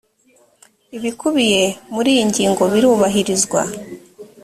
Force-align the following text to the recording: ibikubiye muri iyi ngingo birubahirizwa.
ibikubiye 0.97 1.63
muri 1.93 2.09
iyi 2.13 2.23
ngingo 2.29 2.63
birubahirizwa. 2.73 3.61